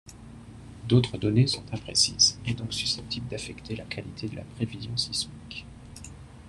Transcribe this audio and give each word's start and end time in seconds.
D'autres 0.87 1.19
données 1.19 1.45
sont 1.45 1.61
imprécises 1.71 2.39
et 2.47 2.55
donc 2.55 2.73
susceptibles 2.73 3.27
d'affecter 3.27 3.75
la 3.75 3.85
qualité 3.85 4.27
de 4.29 4.35
la 4.35 4.41
prévision 4.43 4.97
sismique. 4.97 5.63